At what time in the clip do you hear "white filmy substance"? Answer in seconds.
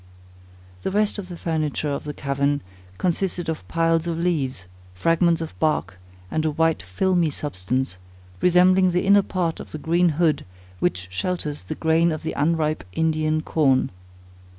6.49-7.99